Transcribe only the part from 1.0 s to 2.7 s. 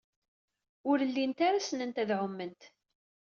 llint ara ssnen ad ɛument.